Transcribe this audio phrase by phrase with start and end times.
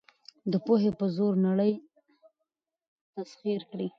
[0.51, 1.73] د پوهې په زور نړۍ
[3.15, 3.87] تسخیر کړئ.